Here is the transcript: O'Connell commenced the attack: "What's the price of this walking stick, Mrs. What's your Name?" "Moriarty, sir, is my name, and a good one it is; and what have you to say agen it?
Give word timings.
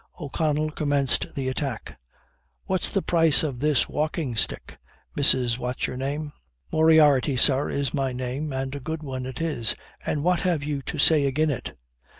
O'Connell 0.19 0.71
commenced 0.71 1.35
the 1.35 1.47
attack: 1.47 1.95
"What's 2.65 2.89
the 2.89 3.03
price 3.03 3.43
of 3.43 3.59
this 3.59 3.87
walking 3.87 4.35
stick, 4.35 4.79
Mrs. 5.15 5.59
What's 5.59 5.85
your 5.85 5.95
Name?" 5.95 6.31
"Moriarty, 6.71 7.35
sir, 7.35 7.69
is 7.69 7.93
my 7.93 8.11
name, 8.11 8.51
and 8.51 8.73
a 8.73 8.79
good 8.79 9.03
one 9.03 9.27
it 9.27 9.39
is; 9.39 9.75
and 10.03 10.23
what 10.23 10.41
have 10.41 10.63
you 10.63 10.81
to 10.81 10.97
say 10.97 11.25
agen 11.27 11.51
it? 11.51 11.77